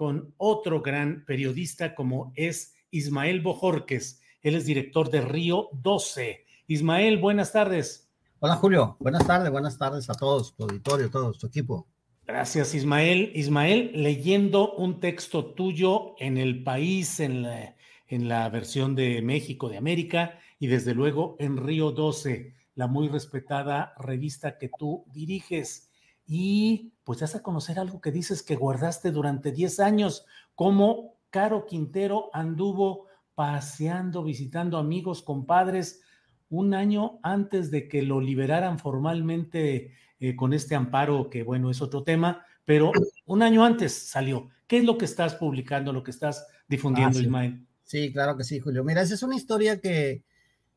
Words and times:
con 0.00 0.32
otro 0.38 0.80
gran 0.80 1.26
periodista 1.26 1.94
como 1.94 2.32
es 2.34 2.74
Ismael 2.90 3.42
Bojorques. 3.42 4.22
Él 4.40 4.54
es 4.54 4.64
director 4.64 5.10
de 5.10 5.20
Río 5.20 5.68
12. 5.74 6.46
Ismael, 6.68 7.18
buenas 7.18 7.52
tardes. 7.52 8.10
Hola 8.38 8.56
Julio, 8.56 8.96
buenas 8.98 9.26
tardes, 9.26 9.52
buenas 9.52 9.76
tardes 9.76 10.08
a 10.08 10.14
todos, 10.14 10.56
tu 10.56 10.62
auditorio, 10.62 11.10
todo 11.10 11.34
tu 11.34 11.48
equipo. 11.48 11.86
Gracias, 12.26 12.74
Ismael. 12.74 13.30
Ismael, 13.34 13.92
leyendo 13.94 14.72
un 14.72 15.00
texto 15.00 15.52
tuyo 15.52 16.14
en 16.18 16.38
El 16.38 16.64
País, 16.64 17.20
en 17.20 17.42
la, 17.42 17.76
en 18.08 18.26
la 18.26 18.48
versión 18.48 18.94
de 18.94 19.20
México, 19.20 19.68
de 19.68 19.76
América, 19.76 20.38
y 20.58 20.68
desde 20.68 20.94
luego 20.94 21.36
en 21.40 21.58
Río 21.58 21.90
12, 21.90 22.54
la 22.74 22.86
muy 22.86 23.08
respetada 23.08 23.92
revista 23.98 24.56
que 24.56 24.70
tú 24.78 25.04
diriges. 25.12 25.89
Y 26.32 26.92
pues 27.02 27.18
das 27.18 27.34
a 27.34 27.42
conocer 27.42 27.80
algo 27.80 28.00
que 28.00 28.12
dices 28.12 28.44
que 28.44 28.54
guardaste 28.54 29.10
durante 29.10 29.50
10 29.50 29.80
años, 29.80 30.26
cómo 30.54 31.16
Caro 31.30 31.66
Quintero 31.66 32.30
anduvo 32.32 33.06
paseando, 33.34 34.22
visitando 34.22 34.78
amigos, 34.78 35.22
compadres, 35.22 36.02
un 36.48 36.72
año 36.72 37.18
antes 37.24 37.72
de 37.72 37.88
que 37.88 38.02
lo 38.02 38.20
liberaran 38.20 38.78
formalmente 38.78 39.92
eh, 40.20 40.36
con 40.36 40.52
este 40.52 40.76
amparo, 40.76 41.30
que 41.30 41.42
bueno, 41.42 41.68
es 41.68 41.82
otro 41.82 42.04
tema, 42.04 42.46
pero 42.64 42.92
un 43.26 43.42
año 43.42 43.64
antes 43.64 43.92
salió. 43.92 44.50
¿Qué 44.68 44.78
es 44.78 44.84
lo 44.84 44.98
que 44.98 45.06
estás 45.06 45.34
publicando, 45.34 45.92
lo 45.92 46.04
que 46.04 46.12
estás 46.12 46.46
difundiendo, 46.68 47.18
Ah, 47.18 47.20
sí. 47.20 47.26
Ismael? 47.26 47.66
Sí, 47.82 48.12
claro 48.12 48.36
que 48.36 48.44
sí, 48.44 48.60
Julio. 48.60 48.84
Mira, 48.84 49.02
esa 49.02 49.14
es 49.14 49.24
una 49.24 49.34
historia 49.34 49.80
que, 49.80 50.22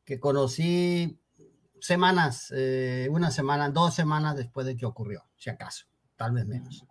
que 0.04 0.20
conocí 0.20 1.20
semanas, 1.84 2.48
eh, 2.56 3.10
una 3.12 3.30
semana, 3.30 3.70
dos 3.70 3.94
semanas 3.94 4.38
después 4.38 4.66
de 4.66 4.78
que 4.78 4.86
ocurrió, 4.86 5.26
si 5.36 5.50
acaso, 5.50 5.86
tal 6.16 6.32
vez 6.32 6.48
menos. 6.48 6.86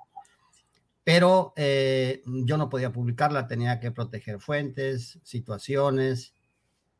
Pero 1.03 1.54
eh, 1.56 2.22
yo 2.26 2.58
no 2.58 2.69
podía 2.69 2.92
publicarla, 2.92 3.47
tenía 3.47 3.81
que 3.81 3.91
proteger 3.91 4.38
fuentes, 4.38 5.19
situaciones, 5.22 6.34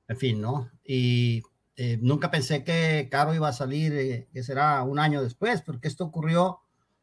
en 0.09 0.17
fin, 0.17 0.41
¿no? 0.41 0.71
Y 0.83 1.43
eh, 1.77 1.99
nunca 2.01 2.31
pensé 2.31 2.65
que 2.65 3.09
Caro 3.11 3.35
iba 3.35 3.49
a 3.49 3.53
salir, 3.53 4.27
que 4.33 4.43
será 4.43 4.83
un 4.85 4.99
año 4.99 5.23
después, 5.23 5.61
porque 5.61 5.89
esto 5.89 6.07
ocurrió 6.07 6.61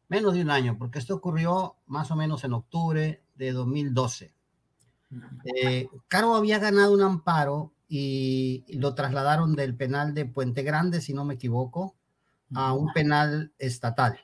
menos 0.08 0.34
de 0.34 0.42
un 0.42 0.50
año, 0.50 0.76
porque 0.76 0.98
esto 0.98 1.14
ocurrió 1.14 1.76
más 1.86 2.10
o 2.10 2.16
menos 2.16 2.42
en 2.42 2.52
octubre 2.52 3.22
de 3.36 3.52
2012. 3.52 4.34
Eh, 5.44 5.86
Caro 6.08 6.34
había 6.34 6.58
ganado 6.58 6.92
un 6.92 7.02
amparo 7.02 7.72
y, 7.90 8.64
lo 8.78 8.94
trasladaron 8.94 9.56
del 9.56 9.76
penal 9.76 10.14
de 10.14 10.24
Puente 10.26 10.62
Grande, 10.62 11.02
si 11.02 11.12
no 11.14 11.26
me 11.26 11.34
equivoco, 11.34 11.96
a 12.54 12.72
un 12.74 12.92
penal 12.94 13.52
estatal, 13.58 14.20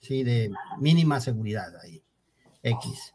sí, 0.00 0.24
de 0.24 0.52
mínima 0.80 1.20
seguridad 1.20 1.76
ahí, 1.82 2.02
X. 2.62 3.14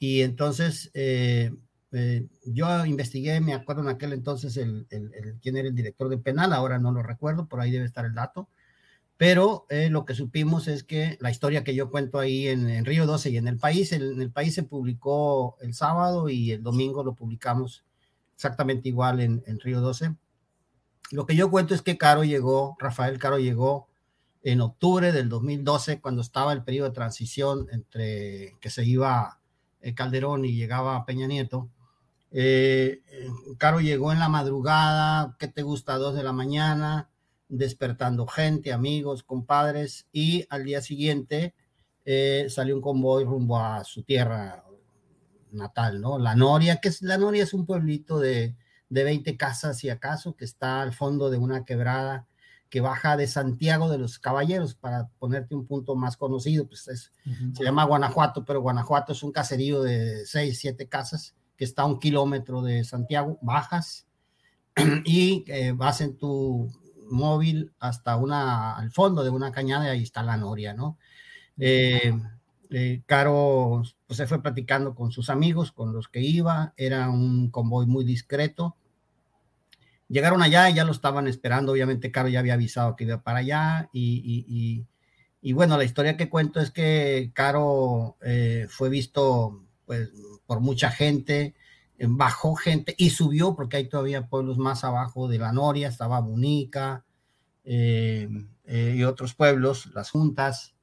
Y 0.00 0.22
entonces 0.22 0.90
eh, 0.94 1.52
eh, 1.92 2.28
yo 2.44 2.84
investigué, 2.86 3.40
me 3.40 3.54
acuerdo 3.54 3.82
en 3.82 3.88
aquel 3.88 4.12
entonces 4.12 4.56
el, 4.58 4.86
el- 4.90 5.14
el- 5.14 5.40
quién 5.40 5.56
era 5.56 5.68
el 5.68 5.74
director 5.74 6.08
del 6.08 6.20
penal, 6.20 6.52
ahora 6.52 6.78
no 6.78 6.92
lo 6.92 7.02
recuerdo, 7.02 7.46
por 7.48 7.60
ahí 7.60 7.70
debe 7.70 7.86
estar 7.86 8.04
el 8.06 8.14
dato. 8.14 8.48
Pero 9.18 9.66
eh, 9.70 9.90
lo 9.90 10.04
que 10.04 10.14
supimos 10.14 10.68
es 10.68 10.84
que 10.84 11.16
la 11.20 11.30
historia 11.30 11.64
que 11.64 11.74
yo 11.74 11.90
cuento 11.90 12.18
ahí 12.18 12.48
en, 12.48 12.68
en 12.68 12.84
Río 12.84 13.06
12 13.06 13.30
y 13.30 13.38
en 13.38 13.48
el 13.48 13.58
país, 13.58 13.92
el- 13.92 14.12
en 14.14 14.22
el 14.22 14.32
país 14.32 14.54
se 14.54 14.64
publicó 14.64 15.56
el 15.62 15.74
sábado 15.74 16.28
y 16.30 16.52
el 16.52 16.62
domingo 16.62 17.04
lo 17.04 17.14
publicamos 17.14 17.85
exactamente 18.36 18.88
igual 18.88 19.20
en, 19.20 19.42
Río 19.60 19.80
12. 19.80 20.14
Lo 21.10 21.26
que 21.26 21.34
yo 21.34 21.50
cuento 21.50 21.74
es 21.74 21.82
que 21.82 21.96
Caro 21.96 22.22
llegó, 22.22 22.76
Rafael 22.78 23.18
Caro 23.18 23.38
llegó 23.38 23.88
en 24.42 24.60
octubre 24.60 25.10
del 25.10 25.28
2012, 25.28 26.00
cuando 26.00 26.20
estaba 26.20 26.52
el 26.52 26.62
periodo 26.62 26.88
de 26.90 26.94
transición 26.94 27.66
entre 27.72 28.56
que 28.60 28.70
se 28.70 28.84
iba 28.84 29.40
eh, 29.80 29.94
Calderón 29.94 30.44
y 30.44 30.54
llegaba 30.54 31.04
Peña 31.06 31.26
Nieto. 31.26 31.70
Eh, 32.30 33.00
eh, 33.08 33.28
Caro 33.58 33.80
llegó 33.80 34.12
en 34.12 34.18
la 34.18 34.28
madrugada, 34.28 35.36
¿qué 35.38 35.48
te 35.48 35.62
gusta? 35.62 35.96
Dos 35.96 36.14
de 36.14 36.22
la 36.22 36.32
mañana, 36.32 37.08
despertando 37.48 38.26
gente, 38.26 38.72
amigos, 38.72 39.22
compadres, 39.22 40.06
y 40.12 40.46
al 40.50 40.64
día 40.64 40.82
siguiente 40.82 41.54
salió 42.48 42.76
un 42.76 42.82
convoy 42.82 43.24
rumbo 43.24 43.58
a 43.58 43.82
su 43.82 44.04
tierra 44.04 44.65
natal, 45.52 46.00
¿no? 46.00 46.18
La 46.18 46.34
Noria, 46.34 46.76
que 46.76 46.88
es 46.88 47.02
la 47.02 47.18
Noria 47.18 47.42
es 47.42 47.54
un 47.54 47.66
pueblito 47.66 48.18
de, 48.18 48.56
de 48.88 49.04
20 49.04 49.36
casas, 49.36 49.78
si 49.78 49.90
acaso, 49.90 50.36
que 50.36 50.44
está 50.44 50.82
al 50.82 50.92
fondo 50.92 51.30
de 51.30 51.38
una 51.38 51.64
quebrada 51.64 52.26
que 52.68 52.80
baja 52.80 53.16
de 53.16 53.26
Santiago 53.26 53.88
de 53.88 53.98
los 53.98 54.18
Caballeros, 54.18 54.74
para 54.74 55.08
ponerte 55.18 55.54
un 55.54 55.66
punto 55.66 55.94
más 55.94 56.16
conocido, 56.16 56.66
pues 56.66 56.88
es, 56.88 57.12
se 57.54 57.64
llama 57.64 57.84
Guanajuato, 57.84 58.44
pero 58.44 58.60
Guanajuato 58.60 59.12
es 59.12 59.22
un 59.22 59.32
caserío 59.32 59.82
de 59.82 60.26
6, 60.26 60.58
7 60.58 60.88
casas 60.88 61.34
que 61.56 61.64
está 61.64 61.82
a 61.82 61.86
un 61.86 61.98
kilómetro 61.98 62.62
de 62.62 62.84
Santiago, 62.84 63.38
bajas 63.40 64.06
y 65.04 65.44
eh, 65.46 65.72
vas 65.72 66.00
en 66.00 66.18
tu 66.18 66.70
móvil 67.08 67.72
hasta 67.78 68.16
una, 68.16 68.76
al 68.76 68.90
fondo 68.90 69.22
de 69.22 69.30
una 69.30 69.52
cañada 69.52 69.86
y 69.86 69.90
ahí 69.90 70.02
está 70.02 70.22
la 70.22 70.36
noria, 70.36 70.74
¿no? 70.74 70.98
Eh, 71.58 72.12
eh, 72.70 73.02
Caro 73.06 73.82
pues, 74.06 74.16
se 74.16 74.26
fue 74.26 74.42
platicando 74.42 74.94
con 74.94 75.12
sus 75.12 75.30
amigos, 75.30 75.72
con 75.72 75.92
los 75.92 76.08
que 76.08 76.20
iba, 76.20 76.74
era 76.76 77.10
un 77.10 77.50
convoy 77.50 77.86
muy 77.86 78.04
discreto. 78.04 78.76
Llegaron 80.08 80.40
allá 80.42 80.70
y 80.70 80.74
ya 80.74 80.84
lo 80.84 80.92
estaban 80.92 81.26
esperando, 81.26 81.72
obviamente 81.72 82.12
Caro 82.12 82.28
ya 82.28 82.38
había 82.38 82.54
avisado 82.54 82.94
que 82.94 83.04
iba 83.04 83.22
para 83.22 83.40
allá 83.40 83.88
y, 83.92 84.22
y- 84.48 84.86
y- 85.42 85.52
bueno, 85.52 85.76
la 85.76 85.84
historia 85.84 86.16
que 86.16 86.28
cuento 86.28 86.60
es 86.60 86.70
que 86.70 87.30
Caro 87.34 88.16
eh, 88.22 88.66
fue 88.70 88.88
visto 88.88 89.64
pues, 89.84 90.10
por 90.46 90.60
mucha 90.60 90.90
gente, 90.90 91.54
bajó 91.98 92.54
gente 92.56 92.94
y 92.98 93.10
subió 93.10 93.56
porque 93.56 93.78
hay 93.78 93.88
todavía 93.88 94.28
pueblos 94.28 94.58
más 94.58 94.84
abajo 94.84 95.28
de 95.28 95.38
la 95.38 95.52
Noria, 95.52 95.88
estaba 95.88 96.20
Bunica 96.20 97.04
eh, 97.64 98.28
y 98.66 99.02
otros 99.04 99.34
pueblos, 99.34 99.86
las 99.94 100.10
juntas, 100.10 100.75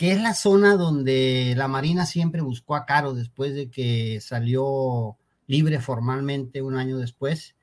que 0.00 0.12
es 0.12 0.22
la 0.22 0.32
zona 0.32 0.76
donde 0.76 1.52
la 1.58 1.68
Marina 1.68 2.06
siempre 2.06 2.40
buscó 2.40 2.74
a 2.74 2.86
Caro 2.86 3.12
después 3.12 3.54
de 3.54 3.68
que 3.68 4.18
salió 4.22 5.18
libre 5.46 5.78
formalmente 5.78 6.62
un 6.62 6.78
año 6.78 6.96
después. 6.96 7.54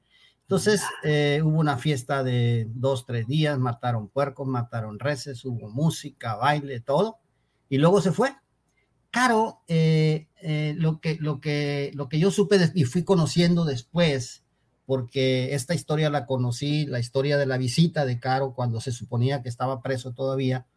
Entonces 0.41 0.83
eh, 1.03 1.41
hubo 1.43 1.57
una 1.57 1.77
fiesta 1.77 2.23
de 2.23 2.67
dos, 2.75 3.07
tres 3.07 3.25
días, 3.25 3.57
mataron 3.57 4.07
puercos, 4.07 4.47
mataron 4.47 4.99
reses, 4.99 5.43
hubo 5.45 5.67
música, 5.71 6.35
baile, 6.35 6.79
todo, 6.79 7.17
y 7.69 7.79
luego 7.79 8.01
se 8.01 8.11
fue. 8.11 8.35
Caro, 9.09 9.63
eh, 9.67 10.27
eh, 10.43 10.75
lo, 10.77 11.01
que, 11.01 11.17
lo, 11.19 11.41
que, 11.41 11.89
lo 11.95 12.07
que 12.07 12.19
yo 12.19 12.29
supe 12.29 12.59
y 12.75 12.83
fui 12.83 13.03
conociendo 13.03 13.65
después, 13.65 14.43
porque 14.85 15.55
esta 15.55 15.73
historia 15.73 16.11
la 16.11 16.27
conocí, 16.27 16.85
la 16.85 16.99
historia 16.99 17.39
de 17.39 17.47
la 17.47 17.57
visita 17.57 18.05
de 18.05 18.19
Caro 18.19 18.53
cuando 18.53 18.79
se 18.79 18.91
suponía 18.91 19.41
que 19.41 19.49
estaba 19.49 19.81
preso 19.81 20.13
todavía, 20.13 20.67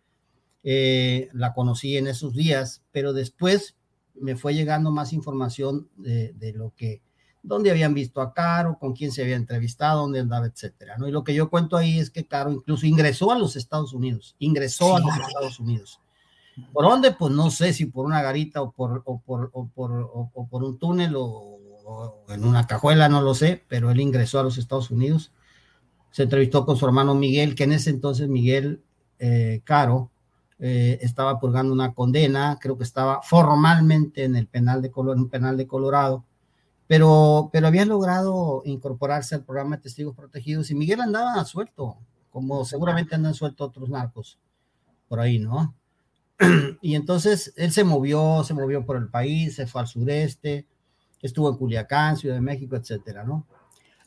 eh, 0.62 1.28
la 1.32 1.54
conocí 1.54 1.96
en 1.96 2.06
esos 2.06 2.34
días, 2.34 2.82
pero 2.92 3.12
después 3.12 3.76
me 4.14 4.36
fue 4.36 4.54
llegando 4.54 4.90
más 4.90 5.12
información 5.12 5.88
de, 5.96 6.32
de, 6.34 6.52
lo 6.52 6.74
que, 6.76 7.02
dónde 7.42 7.70
habían 7.70 7.94
visto 7.94 8.20
a 8.20 8.34
Caro, 8.34 8.78
con 8.78 8.94
quién 8.94 9.12
se 9.12 9.22
había 9.22 9.36
entrevistado, 9.36 10.02
dónde 10.02 10.20
andaba, 10.20 10.46
etcétera, 10.46 10.98
¿no? 10.98 11.08
Y 11.08 11.12
lo 11.12 11.24
que 11.24 11.34
yo 11.34 11.48
cuento 11.48 11.76
ahí 11.76 11.98
es 11.98 12.10
que 12.10 12.26
Caro 12.26 12.52
incluso 12.52 12.86
ingresó 12.86 13.32
a 13.32 13.38
los 13.38 13.56
Estados 13.56 13.92
Unidos, 13.92 14.36
ingresó 14.38 14.96
sí. 14.96 15.02
a 15.02 15.06
los 15.06 15.26
Estados 15.26 15.60
Unidos. 15.60 16.00
¿Por 16.72 16.84
dónde? 16.84 17.12
Pues 17.12 17.32
no 17.32 17.50
sé 17.50 17.72
si 17.72 17.86
por 17.86 18.04
una 18.04 18.22
garita 18.22 18.60
o 18.60 18.72
por, 18.72 19.02
o 19.06 19.20
por, 19.20 19.50
o 19.52 19.68
por, 19.68 19.92
o, 19.92 20.30
o 20.34 20.48
por 20.48 20.64
un 20.64 20.78
túnel 20.78 21.14
o, 21.16 21.58
en 22.28 22.44
una 22.44 22.66
cajuela, 22.66 23.08
no 23.08 23.20
lo 23.20 23.34
sé, 23.34 23.64
pero 23.66 23.90
él 23.90 24.00
ingresó 24.00 24.38
a 24.38 24.44
los 24.44 24.58
Estados 24.58 24.90
Unidos. 24.90 25.32
Se 26.10 26.24
entrevistó 26.24 26.64
con 26.64 26.76
su 26.76 26.86
hermano 26.86 27.14
Miguel, 27.14 27.54
que 27.54 27.64
en 27.64 27.72
ese 27.72 27.90
entonces 27.90 28.28
Miguel 28.28 28.82
eh, 29.18 29.62
Caro 29.64 30.10
eh, 30.62 30.98
estaba 31.00 31.40
purgando 31.40 31.72
una 31.72 31.94
condena, 31.94 32.58
creo 32.60 32.76
que 32.76 32.84
estaba 32.84 33.22
formalmente 33.22 34.24
en 34.24 34.36
el 34.36 34.46
penal 34.46 34.82
de, 34.82 34.90
Color, 34.90 35.16
en 35.16 35.22
un 35.22 35.30
penal 35.30 35.56
de 35.56 35.66
Colorado, 35.66 36.26
pero, 36.86 37.48
pero 37.50 37.66
había 37.66 37.86
logrado 37.86 38.60
incorporarse 38.66 39.34
al 39.34 39.44
programa 39.44 39.76
de 39.76 39.82
testigos 39.82 40.14
protegidos 40.14 40.70
y 40.70 40.74
Miguel 40.74 41.00
andaba 41.00 41.42
suelto, 41.46 41.96
como 42.30 42.66
seguramente 42.66 43.14
andan 43.14 43.32
sueltos 43.32 43.68
otros 43.68 43.88
narcos 43.88 44.38
por 45.08 45.20
ahí, 45.20 45.38
¿no? 45.38 45.74
y 46.82 46.94
entonces 46.94 47.54
él 47.56 47.72
se 47.72 47.84
movió, 47.84 48.44
se 48.44 48.52
movió 48.52 48.84
por 48.84 48.98
el 48.98 49.08
país, 49.08 49.56
se 49.56 49.66
fue 49.66 49.80
al 49.80 49.86
sureste, 49.86 50.66
estuvo 51.22 51.48
en 51.48 51.56
Culiacán, 51.56 52.18
Ciudad 52.18 52.34
de 52.34 52.42
México, 52.42 52.76
etcétera, 52.76 53.24
¿no? 53.24 53.46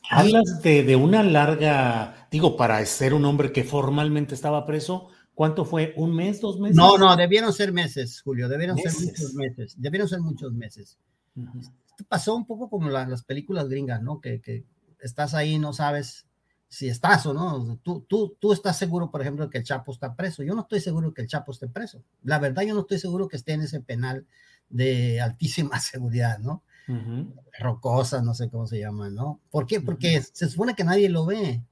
Hablas 0.08 0.62
de, 0.62 0.84
de, 0.84 0.94
una 0.94 1.22
larga, 1.22 2.28
digo, 2.30 2.56
para 2.56 2.84
ser 2.86 3.12
un 3.12 3.24
hombre 3.24 3.52
que 3.52 3.64
formalmente 3.64 4.34
estaba 4.34 4.66
preso, 4.66 5.08
¿cuánto 5.34 5.64
fue? 5.64 5.94
¿Un 5.96 6.14
mes, 6.14 6.40
dos 6.40 6.58
meses? 6.58 6.76
No, 6.76 6.98
no, 6.98 7.14
debieron 7.16 7.52
ser 7.52 7.72
meses, 7.72 8.20
Julio, 8.22 8.48
debieron 8.48 8.76
meses. 8.76 8.96
ser 8.98 9.06
muchos 9.06 9.34
meses, 9.34 9.74
debieron 9.78 10.08
ser 10.08 10.20
muchos 10.20 10.52
meses. 10.52 10.98
Uh 11.36 11.42
-huh. 11.42 11.72
Pasó 12.08 12.34
un 12.34 12.46
poco 12.46 12.68
como 12.68 12.88
la, 12.88 13.06
las 13.06 13.22
películas 13.24 13.68
gringas, 13.68 14.02
¿no? 14.02 14.20
Que, 14.20 14.40
que, 14.40 14.64
estás 15.00 15.34
ahí, 15.34 15.58
no 15.58 15.72
sabes 15.72 16.26
si 16.68 16.88
estás 16.88 17.26
o 17.26 17.34
no. 17.34 17.78
Tú, 17.82 18.04
tú, 18.08 18.36
tú 18.40 18.52
estás 18.52 18.78
seguro, 18.78 19.10
por 19.10 19.20
ejemplo, 19.20 19.48
que 19.50 19.58
el 19.58 19.64
Chapo 19.64 19.92
está 19.92 20.16
preso. 20.16 20.42
Yo 20.42 20.54
no 20.54 20.62
estoy 20.62 20.80
seguro 20.80 21.12
que 21.12 21.22
el 21.22 21.28
Chapo 21.28 21.52
esté 21.52 21.68
preso. 21.68 22.02
La 22.22 22.38
verdad, 22.38 22.62
yo 22.62 22.74
no 22.74 22.80
estoy 22.80 22.98
seguro 22.98 23.28
que 23.28 23.36
esté 23.36 23.52
en 23.52 23.62
ese 23.62 23.80
penal 23.80 24.26
de 24.70 25.20
altísima 25.20 25.78
seguridad, 25.80 26.38
¿no? 26.38 26.62
Uh 26.88 26.92
-huh. 26.92 27.34
Rocosa, 27.60 28.22
no 28.22 28.34
sé 28.34 28.50
cómo 28.50 28.66
se 28.66 28.78
llama, 28.78 29.10
¿no? 29.10 29.40
¿Por 29.50 29.66
qué? 29.66 29.80
Porque 29.80 30.18
uh 30.18 30.20
-huh. 30.20 30.30
se 30.32 30.48
supone 30.48 30.74
que 30.74 30.84
nadie 30.84 31.08
lo 31.08 31.26
ve. 31.26 31.62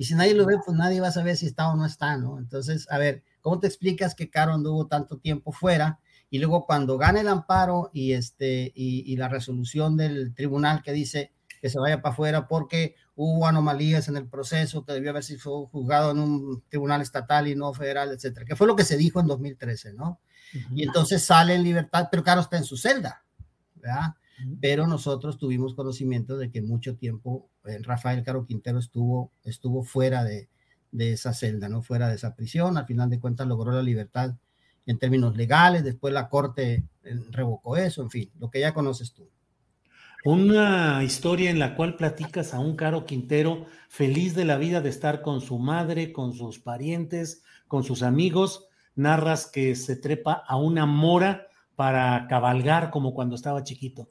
Y 0.00 0.04
si 0.06 0.14
nadie 0.14 0.32
lo 0.32 0.46
ve, 0.46 0.56
pues 0.64 0.74
nadie 0.78 0.98
va 0.98 1.08
a 1.08 1.12
saber 1.12 1.36
si 1.36 1.44
está 1.44 1.68
o 1.68 1.76
no 1.76 1.84
está, 1.84 2.16
¿no? 2.16 2.38
Entonces, 2.38 2.86
a 2.90 2.96
ver, 2.96 3.22
¿cómo 3.42 3.60
te 3.60 3.66
explicas 3.66 4.14
que 4.14 4.30
Caro 4.30 4.54
anduvo 4.54 4.86
tanto 4.86 5.18
tiempo 5.18 5.52
fuera? 5.52 6.00
Y 6.30 6.38
luego 6.38 6.64
cuando 6.64 6.96
gana 6.96 7.20
el 7.20 7.28
amparo 7.28 7.90
y, 7.92 8.14
este, 8.14 8.72
y, 8.74 9.12
y 9.12 9.16
la 9.18 9.28
resolución 9.28 9.98
del 9.98 10.32
tribunal 10.34 10.80
que 10.82 10.92
dice 10.92 11.32
que 11.60 11.68
se 11.68 11.78
vaya 11.78 12.00
para 12.00 12.14
afuera 12.14 12.48
porque 12.48 12.94
hubo 13.14 13.46
anomalías 13.46 14.08
en 14.08 14.16
el 14.16 14.26
proceso, 14.26 14.86
que 14.86 14.94
debió 14.94 15.10
haber 15.10 15.22
sido 15.22 15.66
juzgado 15.66 16.12
en 16.12 16.20
un 16.20 16.64
tribunal 16.70 17.02
estatal 17.02 17.46
y 17.46 17.54
no 17.54 17.74
federal, 17.74 18.10
etcétera, 18.10 18.46
que 18.46 18.56
fue 18.56 18.66
lo 18.66 18.76
que 18.76 18.84
se 18.84 18.96
dijo 18.96 19.20
en 19.20 19.26
2013, 19.26 19.92
¿no? 19.92 20.18
Uh 20.54 20.56
-huh. 20.56 20.78
Y 20.78 20.82
entonces 20.84 21.22
sale 21.22 21.56
en 21.56 21.62
libertad, 21.62 22.08
pero 22.10 22.24
Caro 22.24 22.40
está 22.40 22.56
en 22.56 22.64
su 22.64 22.78
celda, 22.78 23.22
¿verdad? 23.74 24.14
Pero 24.60 24.86
nosotros 24.86 25.38
tuvimos 25.38 25.74
conocimiento 25.74 26.36
de 26.36 26.50
que 26.50 26.62
mucho 26.62 26.96
tiempo 26.96 27.50
eh, 27.64 27.78
Rafael 27.82 28.22
Caro 28.22 28.46
Quintero 28.46 28.78
estuvo, 28.78 29.32
estuvo 29.44 29.82
fuera 29.82 30.24
de, 30.24 30.48
de, 30.92 31.12
esa 31.12 31.32
celda, 31.32 31.68
no 31.68 31.82
fuera 31.82 32.08
de 32.08 32.16
esa 32.16 32.34
prisión, 32.34 32.76
al 32.78 32.86
final 32.86 33.10
de 33.10 33.20
cuentas 33.20 33.46
logró 33.46 33.72
la 33.72 33.82
libertad 33.82 34.34
en 34.86 34.98
términos 34.98 35.36
legales, 35.36 35.84
después 35.84 36.12
la 36.12 36.28
corte 36.28 36.84
eh, 37.04 37.20
revocó 37.30 37.76
eso, 37.76 38.02
en 38.02 38.10
fin, 38.10 38.30
lo 38.38 38.50
que 38.50 38.60
ya 38.60 38.74
conoces 38.74 39.12
tú. 39.12 39.28
Una 40.24 41.02
historia 41.02 41.50
en 41.50 41.58
la 41.58 41.74
cual 41.74 41.96
platicas 41.96 42.52
a 42.52 42.60
un 42.60 42.76
Caro 42.76 43.06
Quintero 43.06 43.64
feliz 43.88 44.34
de 44.34 44.44
la 44.44 44.58
vida 44.58 44.82
de 44.82 44.90
estar 44.90 45.22
con 45.22 45.40
su 45.40 45.58
madre, 45.58 46.12
con 46.12 46.34
sus 46.34 46.58
parientes, 46.58 47.42
con 47.68 47.84
sus 47.84 48.02
amigos, 48.02 48.68
narras 48.94 49.46
que 49.46 49.74
se 49.76 49.96
trepa 49.96 50.32
a 50.46 50.56
una 50.56 50.84
mora 50.84 51.46
para 51.74 52.26
cabalgar 52.28 52.90
como 52.90 53.14
cuando 53.14 53.34
estaba 53.34 53.64
chiquito. 53.64 54.10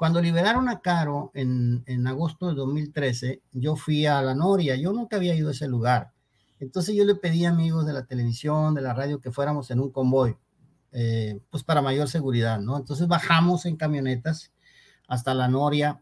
Cuando 0.00 0.22
liberaron 0.22 0.70
a 0.70 0.80
Caro 0.80 1.30
en, 1.34 1.82
en, 1.84 2.06
agosto 2.06 2.48
de 2.48 2.54
2013, 2.54 3.42
yo 3.52 3.76
fui 3.76 4.06
a 4.06 4.22
la 4.22 4.34
Noria, 4.34 4.74
yo 4.74 4.94
nunca 4.94 5.16
había 5.16 5.34
ido 5.34 5.50
a 5.50 5.52
ese 5.52 5.68
lugar. 5.68 6.12
Entonces 6.58 6.94
yo 6.94 7.04
le 7.04 7.16
pedí 7.16 7.44
a 7.44 7.50
amigos 7.50 7.84
de 7.84 7.92
la 7.92 8.06
televisión, 8.06 8.74
de 8.74 8.80
la 8.80 8.94
radio, 8.94 9.20
que 9.20 9.30
fuéramos 9.30 9.70
en 9.70 9.78
un 9.78 9.90
convoy, 9.90 10.38
eh, 10.92 11.38
pues 11.50 11.64
para 11.64 11.82
mayor 11.82 12.08
seguridad, 12.08 12.58
¿no? 12.60 12.78
Entonces 12.78 13.08
bajamos 13.08 13.66
en 13.66 13.76
camionetas 13.76 14.50
hasta 15.06 15.34
la 15.34 15.48
Noria 15.48 16.00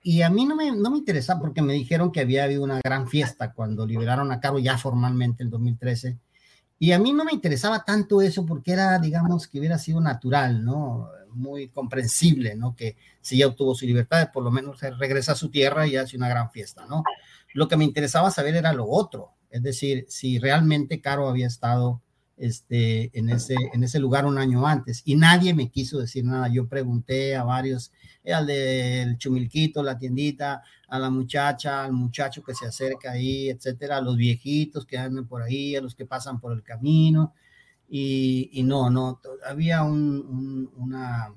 y 0.00 0.22
a 0.22 0.30
mí 0.30 0.44
no 0.44 0.54
me, 0.54 0.70
no 0.70 0.88
me 0.88 0.98
interesaba 0.98 1.40
porque 1.40 1.60
me 1.60 1.72
dijeron 1.72 2.12
que 2.12 2.20
había 2.20 2.44
habido 2.44 2.62
una 2.62 2.80
gran 2.84 3.08
fiesta 3.08 3.52
cuando 3.52 3.84
liberaron 3.84 4.30
a 4.30 4.38
Caro 4.38 4.60
ya 4.60 4.78
formalmente 4.78 5.42
en 5.42 5.50
2013. 5.50 6.16
Y 6.78 6.92
a 6.92 7.00
mí 7.00 7.12
no 7.12 7.24
me 7.24 7.32
interesaba 7.32 7.84
tanto 7.84 8.22
eso 8.22 8.46
porque 8.46 8.70
era, 8.74 8.96
digamos, 9.00 9.48
que 9.48 9.58
hubiera 9.58 9.76
sido 9.76 10.00
natural, 10.00 10.64
¿no? 10.64 11.10
Muy 11.32 11.68
comprensible, 11.68 12.54
¿no? 12.54 12.74
Que 12.74 12.96
si 13.20 13.38
ya 13.38 13.46
obtuvo 13.46 13.74
su 13.74 13.86
libertad, 13.86 14.30
por 14.32 14.42
lo 14.42 14.50
menos 14.50 14.80
regresa 14.98 15.32
a 15.32 15.36
su 15.36 15.50
tierra 15.50 15.86
y 15.86 15.96
hace 15.96 16.16
una 16.16 16.28
gran 16.28 16.50
fiesta, 16.50 16.86
¿no? 16.86 17.02
Lo 17.54 17.68
que 17.68 17.76
me 17.76 17.84
interesaba 17.84 18.30
saber 18.30 18.54
era 18.54 18.72
lo 18.72 18.86
otro, 18.86 19.32
es 19.50 19.62
decir, 19.62 20.04
si 20.08 20.38
realmente 20.38 21.00
Caro 21.00 21.28
había 21.28 21.46
estado 21.46 22.02
este, 22.38 23.10
en, 23.18 23.30
ese, 23.30 23.56
en 23.72 23.82
ese 23.82 23.98
lugar 23.98 24.24
un 24.24 24.38
año 24.38 24.66
antes 24.66 25.02
y 25.04 25.16
nadie 25.16 25.54
me 25.54 25.70
quiso 25.70 25.98
decir 25.98 26.24
nada. 26.24 26.48
Yo 26.48 26.68
pregunté 26.68 27.34
a 27.34 27.42
varios, 27.42 27.92
eh, 28.22 28.32
al 28.32 28.46
del 28.46 29.18
chumilquito, 29.18 29.82
la 29.82 29.98
tiendita, 29.98 30.62
a 30.88 30.98
la 30.98 31.10
muchacha, 31.10 31.84
al 31.84 31.92
muchacho 31.92 32.42
que 32.42 32.54
se 32.54 32.66
acerca 32.66 33.12
ahí, 33.12 33.50
etcétera, 33.50 33.96
a 33.96 34.00
los 34.00 34.16
viejitos 34.16 34.86
que 34.86 34.98
andan 34.98 35.26
por 35.26 35.42
ahí, 35.42 35.74
a 35.74 35.80
los 35.80 35.94
que 35.94 36.06
pasan 36.06 36.40
por 36.40 36.52
el 36.52 36.62
camino. 36.62 37.34
Y, 37.88 38.50
y 38.52 38.62
no, 38.62 38.90
no, 38.90 39.20
había 39.46 39.82
un, 39.82 39.96
un, 39.96 40.70
una, 40.76 41.32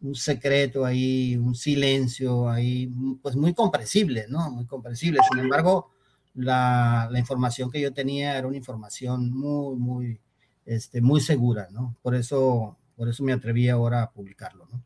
un, 0.00 0.14
secreto 0.14 0.84
ahí, 0.84 1.36
un 1.36 1.54
silencio 1.54 2.48
ahí, 2.48 2.90
pues 3.22 3.36
muy 3.36 3.54
comprensible, 3.54 4.26
¿no? 4.28 4.50
Muy 4.50 4.66
comprensible. 4.66 5.20
Sin 5.30 5.38
embargo, 5.38 5.90
la, 6.34 7.08
la 7.10 7.18
información 7.18 7.70
que 7.70 7.80
yo 7.80 7.92
tenía 7.92 8.36
era 8.36 8.48
una 8.48 8.56
información 8.56 9.30
muy, 9.32 9.76
muy, 9.76 10.20
este, 10.64 11.00
muy 11.00 11.20
segura, 11.20 11.68
¿no? 11.70 11.96
Por 12.02 12.14
eso, 12.14 12.76
por 12.96 13.08
eso 13.08 13.22
me 13.22 13.32
atreví 13.32 13.68
ahora 13.68 14.02
a 14.02 14.10
publicarlo, 14.10 14.66
¿no? 14.72 14.82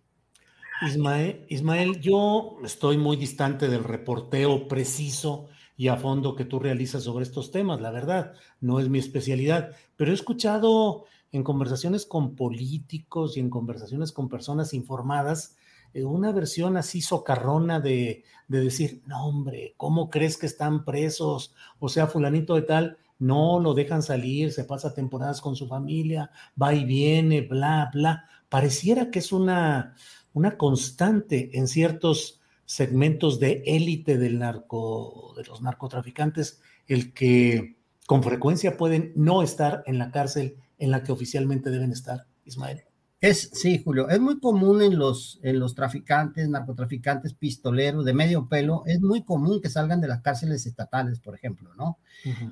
Ismael, 0.83 1.45
Ismael, 1.49 2.01
yo 2.01 2.57
estoy 2.65 2.97
muy 2.97 3.17
distante 3.17 3.69
del 3.69 3.85
reporteo 3.85 4.67
preciso 4.67 5.49
y 5.81 5.89
a 5.89 5.97
fondo 5.97 6.37
que 6.37 6.45
tú 6.45 6.59
realizas 6.59 7.05
sobre 7.05 7.23
estos 7.23 7.51
temas, 7.51 7.81
la 7.81 7.91
verdad, 7.91 8.35
no 8.61 8.81
es 8.81 8.91
mi 8.91 8.99
especialidad, 8.99 9.71
pero 9.97 10.11
he 10.11 10.15
escuchado 10.15 11.07
en 11.33 11.43
conversaciones 11.43 12.05
con 12.05 12.37
políticos 12.37 13.39
y 13.39 13.41
en 13.41 13.49
conversaciones 13.49 14.13
con 14.13 14.29
personas 14.29 14.75
informadas 14.75 15.57
eh, 15.95 16.05
una 16.05 16.33
versión 16.33 16.77
así 16.77 17.01
socarrona 17.01 17.81
de, 17.81 18.25
de 18.47 18.61
decir, 18.61 19.01
no 19.07 19.25
hombre, 19.25 19.73
¿cómo 19.79 20.11
crees 20.11 20.37
que 20.37 20.45
están 20.45 20.85
presos? 20.85 21.55
O 21.79 21.89
sea, 21.89 22.07
fulanito 22.07 22.57
de 22.57 22.63
tal, 22.63 22.99
no 23.19 23.59
lo 23.59 23.73
dejan 23.73 24.03
salir, 24.03 24.53
se 24.53 24.65
pasa 24.65 24.93
temporadas 24.93 25.41
con 25.41 25.57
su 25.57 25.67
familia, 25.67 26.31
va 26.61 26.75
y 26.75 26.85
viene, 26.85 27.41
bla, 27.41 27.89
bla. 27.91 28.27
Pareciera 28.51 29.11
que 29.11 29.21
es 29.21 29.33
una, 29.33 29.95
una 30.35 30.59
constante 30.59 31.49
en 31.55 31.69
ciertos 31.69 32.40
segmentos 32.71 33.41
de 33.41 33.65
élite 33.67 34.17
del 34.17 34.39
narco, 34.39 35.35
de 35.37 35.43
los 35.43 35.61
narcotraficantes, 35.61 36.61
el 36.87 37.13
que 37.13 37.75
con 38.07 38.23
frecuencia 38.23 38.77
pueden 38.77 39.13
no 39.17 39.43
estar 39.43 39.83
en 39.87 39.99
la 39.99 40.13
cárcel 40.13 40.55
en 40.79 40.93
la 40.93 41.03
que 41.03 41.11
oficialmente 41.11 41.71
deben 41.71 41.91
estar, 41.91 42.29
Ismael. 42.45 42.85
Es, 43.21 43.51
sí, 43.53 43.83
Julio, 43.85 44.09
es 44.09 44.19
muy 44.19 44.41
común 44.41 44.81
en 44.81 44.99
los, 44.99 45.39
en 45.43 45.61
los 45.61 45.75
traficantes, 45.75 46.49
narcotraficantes, 46.49 47.35
pistoleros 47.35 48.07
de 48.07 48.15
medio 48.15 48.49
pelo, 48.49 48.83
es 48.87 49.03
muy 49.03 49.25
común 49.25 49.61
que 49.61 49.69
salgan 49.69 50.01
de 50.01 50.09
las 50.09 50.23
cárceles 50.23 50.65
estatales, 50.65 51.21
por 51.21 51.35
ejemplo, 51.35 51.75
¿no? 51.75 51.99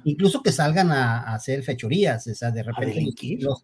Incluso 0.05 0.43
que 0.43 0.53
salgan 0.53 0.93
a, 0.93 1.33
hacer 1.33 1.63
fechorías, 1.63 2.27
o 2.27 2.35
sea, 2.35 2.51
de 2.51 2.63
repente 2.63 3.03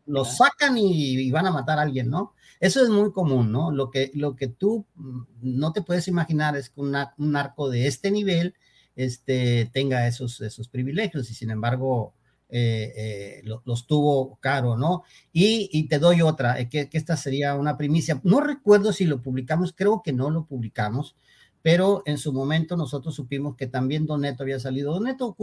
los, 0.07 0.37
sacan 0.37 0.79
y, 0.79 1.31
van 1.31 1.47
a 1.47 1.51
matar 1.51 1.79
a 1.79 1.83
alguien, 1.83 2.09
¿no? 2.09 2.33
Eso 2.59 2.83
es 2.83 2.89
muy 2.89 3.13
común, 3.13 3.53
¿no? 3.53 3.71
Lo 3.71 3.91
que, 3.91 4.11
lo 4.15 4.35
que 4.35 4.49
tú 4.49 4.87
mm, 4.95 5.23
no 5.43 5.73
te 5.73 5.83
puedes 5.83 6.09
imaginar 6.09 6.57
es 6.57 6.71
que 6.71 6.81
un 6.81 6.93
narco 7.19 7.69
de 7.69 7.87
este 7.87 8.11
nivel 8.11 8.55
este, 8.97 9.69
tenga 9.75 10.07
esos, 10.07 10.41
esos 10.41 10.69
privilegios 10.69 11.31
y 11.31 11.35
sin 11.35 11.51
embargo 11.51 12.15
eh, 12.57 12.93
eh, 12.97 13.43
los 13.65 13.89
tuvo 13.89 14.37
caro, 14.37 14.77
¿no? 14.77 15.03
Y, 15.33 15.89
te 15.89 15.99
doy 15.99 16.23
otra, 16.23 16.61
eh, 16.61 16.69
que, 16.69 16.89
esta 16.93 17.17
sería 17.17 17.57
una 17.57 17.77
primicia. 17.77 18.21
No 18.23 18.41
recuerdo 18.41 18.93
si 18.93 19.07
lo 19.07 19.21
publicamos, 19.21 19.73
creo 19.77 20.03
que 20.05 20.13
no 20.13 20.31
lo 20.31 20.45
publicamos, 20.47 21.17
pero 21.63 22.05
en 22.07 22.17
su 22.17 22.33
momento 22.33 22.77
nosotros 22.77 23.17
supimos 23.17 23.57
que 23.57 23.67
también 23.67 24.07
Don 24.07 24.21
Neto 24.21 24.45
había 24.45 24.61
salido. 24.61 24.93
Don 24.93 25.03
Neto 25.03 25.35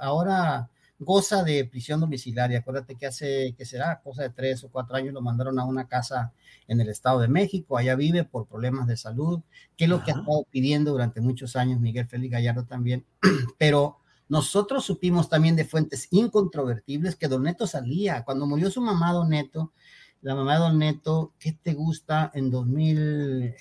ahora 0.00 0.70
goza 1.00 1.42
de 1.42 1.64
prisión 1.64 1.98
domiciliaria. 1.98 2.60
Acuérdate 2.60 2.94
que 2.94 3.06
hace, 3.06 3.56
que 3.58 3.64
será 3.64 4.00
cosa 4.00 4.22
de 4.22 4.30
tres 4.30 4.62
o 4.62 4.70
cuatro 4.70 4.94
años, 4.94 5.12
lo 5.12 5.20
mandaron 5.20 5.58
a 5.58 5.64
una 5.64 5.88
casa 5.88 6.32
en 6.68 6.80
el 6.80 6.88
Estado 6.90 7.18
de 7.18 7.28
México. 7.28 7.76
Allá 7.76 7.96
vive 7.96 8.22
por 8.22 8.46
problemas 8.46 8.86
de 8.86 8.96
salud, 8.96 9.42
que 9.76 9.86
es 9.86 9.90
lo 9.90 10.04
que 10.04 10.12
ha 10.12 10.14
estado 10.14 10.46
pidiendo 10.48 10.92
durante 10.92 11.20
muchos 11.20 11.56
años 11.56 11.80
Miguel 11.80 12.06
Félix 12.06 12.30
Gallardo 12.30 12.66
también. 12.66 13.04
Pero 13.58 13.98
nosotros 14.32 14.86
supimos 14.86 15.28
también 15.28 15.56
de 15.56 15.66
fuentes 15.66 16.08
incontrovertibles 16.10 17.16
que 17.16 17.28
Don 17.28 17.42
Neto 17.42 17.66
salía. 17.66 18.24
Cuando 18.24 18.46
murió 18.46 18.70
su 18.70 18.80
mamá 18.80 19.12
Don 19.12 19.28
Neto, 19.28 19.74
la 20.22 20.34
mamá 20.34 20.54
de 20.54 20.60
Don 20.60 20.78
Neto, 20.78 21.34
¿qué 21.38 21.52
te 21.52 21.74
gusta 21.74 22.30
en 22.32 22.50
2000? 22.50 23.54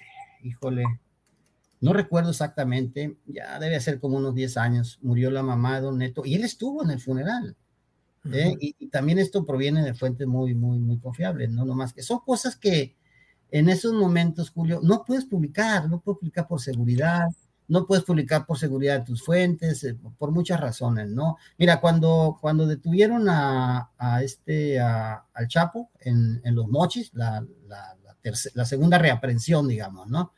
Híjole, 0.44 0.86
no 1.82 1.92
recuerdo 1.92 2.30
exactamente, 2.30 3.18
ya 3.26 3.60
debe 3.60 3.82
ser 3.82 4.00
como 4.00 4.16
unos 4.16 4.34
10 4.34 4.56
años, 4.56 4.98
murió 5.02 5.30
la 5.30 5.44
mamá 5.44 5.76
de 5.76 5.82
Don 5.82 5.98
Neto 5.98 6.22
y 6.24 6.36
él 6.36 6.46
estuvo 6.46 6.82
en 6.86 6.92
el 6.92 7.02
funeral. 7.02 7.58
¿eh? 8.32 8.56
y, 8.58 8.88
también 8.88 9.20
esto 9.20 9.46
proviene 9.46 9.84
de 9.84 9.94
fuentes 9.94 10.26
muy, 10.26 10.56
muy, 10.56 10.80
muy 10.80 11.00
confiables, 11.00 11.50
no 11.50 11.66
nomás 11.66 11.92
que 11.92 12.02
son 12.02 12.20
cosas 12.20 12.56
que 12.56 12.96
en 13.50 13.68
esos 13.68 13.92
momentos, 13.92 14.52
Julio, 14.52 14.80
no 14.82 15.04
puedes 15.04 15.26
publicar, 15.26 15.90
no 15.90 16.00
puedes 16.00 16.20
publicar 16.20 16.48
por 16.48 16.62
seguridad, 16.62 17.28
no 17.72 17.88
puedes 17.88 18.04
publicar 18.04 18.46
por 18.46 18.60
seguridad 18.60 19.00
de 19.00 19.06
tus 19.06 19.24
fuentes, 19.24 19.82
eh, 19.86 19.96
por 20.18 20.32
muchas 20.32 20.60
razones, 20.60 21.08
¿no? 21.08 21.38
Mira, 21.58 21.80
cuando, 21.80 22.38
cuando 22.42 22.68
detuvieron 22.68 23.28
a, 23.30 23.90
este, 24.22 24.78
al 24.78 25.48
Chapo 25.48 25.90
en, 26.02 26.42
los 26.44 26.68
mochis, 26.68 27.12
la, 27.14 27.46
la, 28.54 28.66
segunda 28.66 28.98
reaprensión, 28.98 29.70
digamos, 29.70 30.10
¿no? 30.10 30.34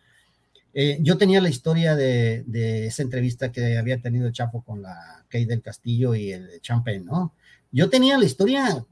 Eh, 0.75 0.99
yo 1.01 1.17
tenía 1.17 1.41
la 1.41 1.49
historia 1.49 1.95
de, 1.95 2.85
esa 2.85 3.01
entrevista 3.01 3.51
que 3.51 3.79
había 3.79 3.99
tenido 3.99 4.27
el 4.27 4.33
Chapo 4.33 4.61
con 4.61 4.83
la 4.83 5.25
Kay 5.27 5.45
del 5.45 5.63
Castillo 5.63 6.13
y 6.13 6.31
el 6.31 6.61
Champagne, 6.61 7.03
¿no? 7.03 7.33
Yo 7.71 7.89
tenía 7.89 8.15
la 8.19 8.25
historia 8.25 8.85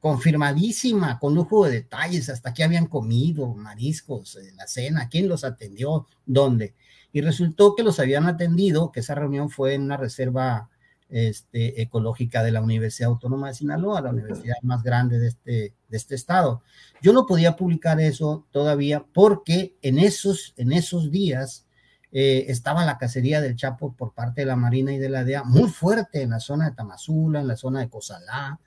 confirmadísima, 0.00 1.18
con 1.18 1.34
lujo 1.34 1.64
de 1.64 1.72
detalles, 1.72 2.28
hasta 2.28 2.54
qué 2.54 2.64
habían 2.64 2.86
comido, 2.86 3.54
mariscos, 3.54 4.36
eh, 4.36 4.52
la 4.56 4.66
cena, 4.66 5.08
quién 5.08 5.28
los 5.28 5.44
atendió, 5.44 6.06
dónde 6.24 6.74
y 7.12 7.20
resultó 7.20 7.74
que 7.74 7.82
los 7.82 8.00
habían 8.00 8.26
atendido, 8.26 8.92
que 8.92 9.00
esa 9.00 9.14
reunión 9.14 9.50
fue 9.50 9.74
en 9.74 9.82
una 9.82 9.96
reserva 9.96 10.68
este, 11.08 11.80
ecológica 11.80 12.42
de 12.42 12.52
la 12.52 12.60
Universidad 12.60 13.10
Autónoma 13.10 13.48
de 13.48 13.54
Sinaloa, 13.54 14.02
la 14.02 14.10
universidad 14.10 14.56
más 14.62 14.82
grande 14.82 15.18
de 15.18 15.28
este, 15.28 15.74
de 15.88 15.96
este 15.96 16.14
estado. 16.14 16.62
Yo 17.00 17.12
no 17.12 17.26
podía 17.26 17.56
publicar 17.56 17.98
eso 18.00 18.46
todavía 18.50 19.04
porque 19.12 19.76
en 19.80 19.98
esos, 19.98 20.52
en 20.58 20.72
esos 20.72 21.10
días 21.10 21.66
eh, 22.12 22.46
estaba 22.48 22.84
la 22.84 22.98
cacería 22.98 23.40
del 23.40 23.56
Chapo 23.56 23.94
por 23.94 24.12
parte 24.12 24.42
de 24.42 24.46
la 24.46 24.56
Marina 24.56 24.92
y 24.92 24.98
de 24.98 25.08
la 25.08 25.24
DEA 25.24 25.44
muy 25.44 25.68
fuerte 25.68 26.22
en 26.22 26.30
la 26.30 26.40
zona 26.40 26.68
de 26.68 26.76
Tamazula, 26.76 27.40
en 27.40 27.48
la 27.48 27.56
zona 27.56 27.80
de 27.80 27.88
Cozalá, 27.88 28.60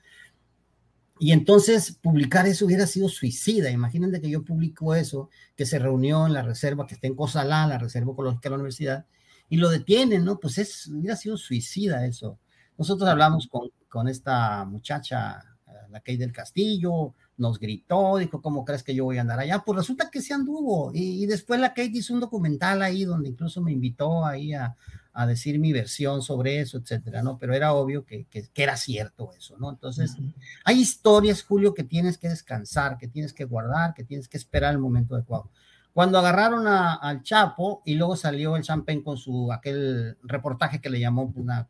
y 1.18 1.32
entonces 1.32 1.98
publicar 2.00 2.46
eso 2.46 2.66
hubiera 2.66 2.86
sido 2.86 3.08
suicida. 3.08 3.70
Imagínense 3.70 4.20
que 4.20 4.30
yo 4.30 4.44
publico 4.44 4.94
eso, 4.94 5.30
que 5.56 5.66
se 5.66 5.78
reunió 5.78 6.26
en 6.26 6.32
la 6.32 6.42
reserva 6.42 6.86
que 6.86 6.94
está 6.94 7.06
en 7.06 7.14
Cozalá, 7.14 7.66
la 7.66 7.78
reserva 7.78 8.12
ecológica 8.12 8.48
de 8.48 8.50
la 8.50 8.56
universidad, 8.56 9.06
y 9.48 9.56
lo 9.56 9.68
detienen, 9.68 10.24
¿no? 10.24 10.40
Pues 10.40 10.58
es, 10.58 10.88
hubiera 10.88 11.16
sido 11.16 11.36
suicida 11.36 12.06
eso. 12.06 12.38
Nosotros 12.78 13.08
hablamos 13.08 13.46
con, 13.48 13.70
con 13.88 14.08
esta 14.08 14.64
muchacha, 14.64 15.44
la 15.90 16.00
Kay 16.00 16.16
del 16.16 16.32
Castillo, 16.32 17.14
nos 17.36 17.58
gritó, 17.58 18.16
dijo, 18.16 18.40
¿cómo 18.40 18.64
crees 18.64 18.82
que 18.82 18.94
yo 18.94 19.04
voy 19.04 19.18
a 19.18 19.20
andar 19.20 19.38
allá? 19.38 19.62
Pues 19.64 19.76
resulta 19.76 20.10
que 20.10 20.22
se 20.22 20.32
anduvo. 20.32 20.90
Y, 20.94 21.22
y 21.22 21.26
después 21.26 21.60
la 21.60 21.74
Kate 21.74 21.90
hizo 21.92 22.14
un 22.14 22.20
documental 22.20 22.82
ahí 22.82 23.04
donde 23.04 23.28
incluso 23.28 23.60
me 23.60 23.72
invitó 23.72 24.24
ahí 24.24 24.54
a, 24.54 24.74
a 25.14 25.26
decir 25.26 25.58
mi 25.58 25.72
versión 25.72 26.22
sobre 26.22 26.60
eso, 26.60 26.78
etcétera, 26.78 27.22
¿no? 27.22 27.38
Pero 27.38 27.54
era 27.54 27.74
obvio 27.74 28.04
que, 28.04 28.24
que, 28.24 28.48
era 28.54 28.76
cierto 28.76 29.32
eso, 29.34 29.56
¿no? 29.58 29.70
Entonces, 29.70 30.16
hay 30.64 30.80
historias, 30.80 31.42
Julio, 31.42 31.74
que 31.74 31.84
tienes 31.84 32.16
que 32.16 32.28
descansar, 32.28 32.96
que 32.96 33.08
tienes 33.08 33.32
que 33.32 33.44
guardar, 33.44 33.92
que 33.94 34.04
tienes 34.04 34.28
que 34.28 34.38
esperar 34.38 34.72
el 34.72 34.78
momento 34.78 35.14
adecuado. 35.14 35.50
Cuando 35.92 36.18
agarraron 36.18 36.66
al 36.66 37.22
Chapo 37.22 37.82
y 37.84 37.94
luego 37.94 38.16
salió 38.16 38.56
el 38.56 38.62
Champagne 38.62 39.02
con 39.02 39.18
su 39.18 39.52
aquel 39.52 40.16
reportaje 40.22 40.80
que 40.80 40.88
le 40.88 41.00
llamó 41.00 41.30
una 41.34 41.68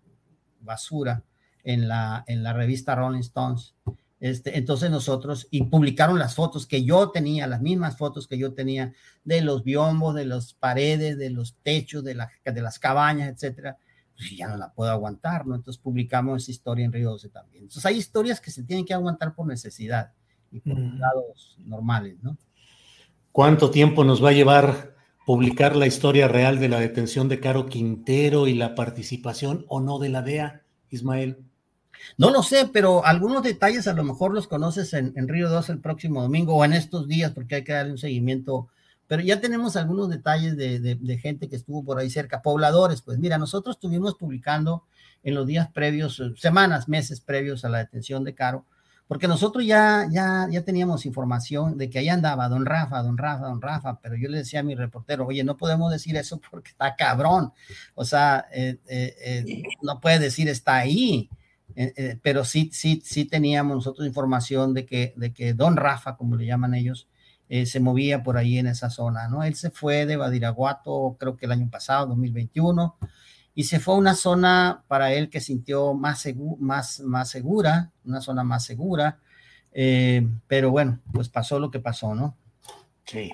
basura 0.60 1.24
en 1.64 1.88
la, 1.88 2.22
en 2.28 2.44
la 2.44 2.52
revista 2.52 2.94
Rolling 2.94 3.20
Stones, 3.20 3.74
este, 4.22 4.56
entonces 4.56 4.88
nosotros, 4.88 5.48
y 5.50 5.64
publicaron 5.64 6.16
las 6.16 6.36
fotos 6.36 6.68
que 6.68 6.84
yo 6.84 7.10
tenía, 7.10 7.48
las 7.48 7.60
mismas 7.60 7.98
fotos 7.98 8.28
que 8.28 8.38
yo 8.38 8.54
tenía 8.54 8.94
de 9.24 9.40
los 9.40 9.64
biombos, 9.64 10.14
de 10.14 10.26
las 10.26 10.54
paredes, 10.54 11.18
de 11.18 11.30
los 11.30 11.56
techos, 11.64 12.04
de, 12.04 12.16
de 12.44 12.62
las 12.62 12.78
cabañas, 12.78 13.30
etcétera. 13.30 13.78
Pues 14.14 14.30
ya 14.36 14.46
no 14.46 14.56
la 14.56 14.72
puedo 14.72 14.92
aguantar, 14.92 15.44
¿no? 15.44 15.56
Entonces 15.56 15.82
publicamos 15.82 16.40
esa 16.40 16.52
historia 16.52 16.84
en 16.84 16.92
Río 16.92 17.10
12 17.10 17.30
también. 17.30 17.64
Entonces 17.64 17.84
hay 17.84 17.96
historias 17.96 18.40
que 18.40 18.52
se 18.52 18.62
tienen 18.62 18.84
que 18.84 18.94
aguantar 18.94 19.34
por 19.34 19.48
necesidad 19.48 20.12
y 20.52 20.60
por 20.60 20.78
lados 20.78 21.56
normales, 21.58 22.22
¿no? 22.22 22.38
¿Cuánto 23.32 23.72
tiempo 23.72 24.04
nos 24.04 24.22
va 24.22 24.28
a 24.28 24.34
llevar 24.34 24.94
publicar 25.26 25.74
la 25.74 25.88
historia 25.88 26.28
real 26.28 26.60
de 26.60 26.68
la 26.68 26.78
detención 26.78 27.28
de 27.28 27.40
Caro 27.40 27.66
Quintero 27.66 28.46
y 28.46 28.54
la 28.54 28.76
participación 28.76 29.64
o 29.66 29.80
no 29.80 29.98
de 29.98 30.10
la 30.10 30.22
DEA, 30.22 30.62
Ismael? 30.90 31.44
No 32.18 32.30
lo 32.30 32.42
sé, 32.42 32.68
pero 32.72 33.04
algunos 33.04 33.42
detalles 33.42 33.86
a 33.86 33.92
lo 33.92 34.04
mejor 34.04 34.34
los 34.34 34.48
conoces 34.48 34.92
en, 34.94 35.28
Río 35.28 35.48
2 35.48 35.70
el 35.70 35.80
próximo 35.80 36.22
domingo 36.22 36.54
o 36.54 36.64
en 36.64 36.72
estos 36.72 37.08
días, 37.08 37.32
porque 37.32 37.56
hay 37.56 37.64
que 37.64 37.72
darle 37.72 37.92
un 37.92 37.98
seguimiento. 37.98 38.68
Pero 39.06 39.22
ya 39.22 39.40
tenemos 39.40 39.76
algunos 39.76 40.08
detalles 40.08 40.56
de, 40.56 41.18
gente 41.20 41.48
que 41.48 41.56
estuvo 41.56 41.84
por 41.84 41.98
ahí 41.98 42.10
cerca, 42.10 42.42
pobladores. 42.42 43.02
Pues 43.02 43.18
mira, 43.18 43.38
nosotros 43.38 43.76
estuvimos 43.76 44.14
publicando 44.14 44.84
en 45.22 45.34
los 45.34 45.46
días 45.46 45.68
previos, 45.72 46.22
semanas, 46.36 46.88
meses 46.88 47.20
previos 47.20 47.64
a 47.64 47.68
la 47.68 47.78
detención 47.78 48.24
de 48.24 48.34
Caro, 48.34 48.64
porque 49.12 49.28
nosotros 49.28 49.66
ya, 49.66 50.08
ya, 50.10 50.48
ya 50.50 50.64
teníamos 50.64 51.04
información 51.04 51.76
de 51.76 51.90
que 51.90 51.98
ahí 51.98 52.08
andaba 52.08 52.48
don 52.48 52.64
Rafa, 52.64 53.02
don 53.02 53.18
Rafa, 53.18 53.46
don 53.46 53.60
Rafa, 53.60 53.98
pero 54.00 54.16
yo 54.16 54.28
le 54.28 54.38
decía 54.38 54.60
a 54.60 54.62
mi 54.62 54.74
reportero, 54.74 55.26
oye, 55.26 55.44
no 55.44 55.56
podemos 55.56 55.92
decir 55.92 56.16
eso 56.16 56.40
porque 56.50 56.70
está 56.70 56.96
cabrón, 56.96 57.52
o 57.94 58.04
sea, 58.04 58.46
eh, 58.52 58.78
eh, 58.88 59.14
eh, 59.20 59.62
no 59.82 60.00
puede 60.00 60.18
decir 60.18 60.48
está 60.48 60.76
ahí, 60.76 61.28
eh, 61.76 61.92
eh, 61.96 62.18
pero 62.22 62.44
sí, 62.44 62.70
sí, 62.72 63.02
sí 63.04 63.24
teníamos 63.24 63.76
nosotros 63.76 64.06
información 64.06 64.74
de 64.74 64.86
que, 64.86 65.14
de 65.16 65.32
que 65.32 65.54
Don 65.54 65.76
Rafa, 65.76 66.16
como 66.16 66.36
le 66.36 66.46
llaman 66.46 66.74
ellos, 66.74 67.08
eh, 67.48 67.66
se 67.66 67.80
movía 67.80 68.22
por 68.22 68.36
ahí 68.36 68.58
en 68.58 68.66
esa 68.66 68.90
zona, 68.90 69.28
¿no? 69.28 69.42
Él 69.42 69.54
se 69.54 69.70
fue 69.70 70.06
de 70.06 70.16
Badiraguato, 70.16 71.16
creo 71.18 71.36
que 71.36 71.46
el 71.46 71.52
año 71.52 71.68
pasado, 71.70 72.06
2021, 72.06 72.96
y 73.54 73.64
se 73.64 73.80
fue 73.80 73.94
a 73.94 73.98
una 73.98 74.14
zona 74.14 74.84
para 74.88 75.12
él 75.12 75.28
que 75.28 75.40
sintió 75.40 75.92
más, 75.92 76.26
más, 76.58 77.00
más 77.00 77.28
segura, 77.28 77.92
una 78.04 78.20
zona 78.20 78.44
más 78.44 78.64
segura, 78.64 79.18
pero 80.46 80.70
bueno, 80.70 81.00
pues 81.12 81.28
pasó 81.28 81.58
lo 81.58 81.70
que 81.70 81.80
pasó, 81.80 82.14
¿no? 82.14 82.36
Sí. 83.04 83.30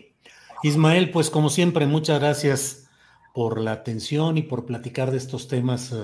Ismael, 0.64 1.10
pues 1.10 1.30
como 1.30 1.50
siempre, 1.50 1.86
muchas 1.86 2.18
gracias 2.18 2.88
por 3.32 3.60
la 3.60 3.72
atención 3.72 4.38
y 4.38 4.42
por 4.42 4.66
platicar 4.66 5.12
de 5.12 5.18
estos 5.18 5.46
temas 5.46 5.94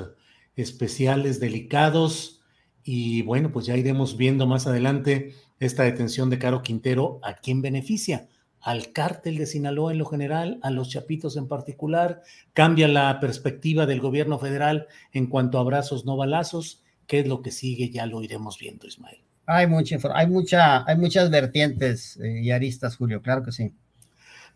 especiales, 0.57 1.41
delicados. 1.41 2.43
Y 2.83 3.23
bueno, 3.23 3.53
pues 3.53 3.67
ya 3.67 3.77
iremos 3.77 4.17
viendo 4.17 4.47
más 4.47 4.67
adelante 4.67 5.35
esta 5.61 5.85
detención 5.85 6.31
de 6.31 6.39
Caro 6.39 6.63
Quintero, 6.63 7.21
¿a 7.23 7.35
quién 7.35 7.63
beneficia? 7.63 8.29
al 8.65 8.93
cártel 8.93 9.37
de 9.37 9.45
Sinaloa 9.45 9.93
en 9.93 9.99
lo 9.99 10.07
general, 10.07 10.59
a 10.63 10.71
los 10.71 10.89
chapitos 10.89 11.37
en 11.37 11.49
particular, 11.49 12.23
cambia 12.55 12.89
la 12.89 13.21
perspectiva 13.21 13.85
del 13.85 14.01
gobierno 14.01 14.39
federal 14.39 14.89
en 15.13 15.27
cuanto 15.27 15.59
a 15.59 15.61
abrazos 15.61 16.07
no 16.07 16.17
balazos. 16.17 16.83
¿Qué 17.07 17.21
es 17.21 17.29
lo 17.29 17.43
que 17.43 17.51
sigue? 17.51 17.91
Ya 17.91 18.07
lo 18.07 18.23
iremos 18.23 18.59
viendo, 18.59 18.87
Ismael. 18.87 19.19
Hay, 19.45 19.67
mucha, 19.67 19.99
hay, 20.15 20.27
mucha, 20.27 20.89
hay 20.89 20.97
muchas 20.97 21.31
vertientes 21.31 22.17
eh, 22.17 22.41
y 22.43 22.51
aristas, 22.53 22.97
Julio, 22.97 23.21
claro 23.21 23.43
que 23.43 23.53
sí. 23.53 23.71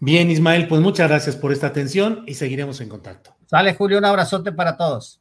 Bien, 0.00 0.30
Ismael, 0.30 0.68
pues 0.68 0.80
muchas 0.80 1.08
gracias 1.08 1.36
por 1.36 1.52
esta 1.52 1.66
atención 1.66 2.24
y 2.26 2.32
seguiremos 2.32 2.80
en 2.80 2.88
contacto. 2.88 3.36
Sale, 3.44 3.74
Julio, 3.74 3.98
un 3.98 4.06
abrazote 4.06 4.52
para 4.52 4.78
todos. 4.78 5.20